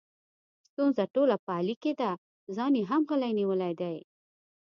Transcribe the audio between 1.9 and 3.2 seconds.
ده، ځان یې هم